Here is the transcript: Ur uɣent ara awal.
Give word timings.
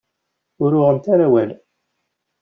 Ur 0.63 0.71
uɣent 0.79 1.05
ara 1.13 1.25
awal. 1.29 1.49